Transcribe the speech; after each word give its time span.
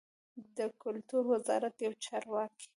د 0.57 0.59
کلتور 0.81 1.23
وزارت 1.33 1.75
یو 1.85 1.93
چارواکي 2.05 2.67